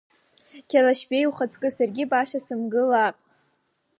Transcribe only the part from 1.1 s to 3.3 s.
ухаҵкы, саргьы баша сымгылаап…